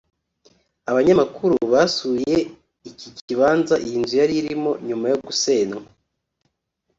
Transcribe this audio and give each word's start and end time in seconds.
Abanyamakuru 0.89 1.55
basuye 1.73 2.37
iki 2.89 3.07
kibanza 3.17 3.75
iyi 3.85 3.97
nzu 4.01 4.15
yari 4.21 4.33
irimo 4.41 4.71
nyuma 4.87 5.05
yo 5.11 5.17
gusenywa 5.25 5.83